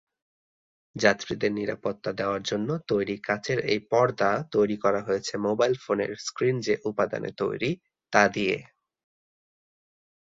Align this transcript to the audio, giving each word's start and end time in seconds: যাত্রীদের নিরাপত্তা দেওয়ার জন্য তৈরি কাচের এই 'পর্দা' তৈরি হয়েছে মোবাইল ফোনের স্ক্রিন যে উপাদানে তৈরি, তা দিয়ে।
যাত্রীদের 0.95 1.51
নিরাপত্তা 1.51 2.11
দেওয়ার 2.13 2.41
জন্য 2.43 2.69
তৈরি 2.87 3.15
কাচের 3.21 3.59
এই 3.71 3.79
'পর্দা' 3.83 4.43
তৈরি 4.51 4.75
হয়েছে 5.07 5.33
মোবাইল 5.37 5.73
ফোনের 5.83 6.11
স্ক্রিন 6.19 6.55
যে 6.61 6.73
উপাদানে 6.85 7.31
তৈরি, 7.37 7.71
তা 8.13 8.23
দিয়ে। 8.27 8.57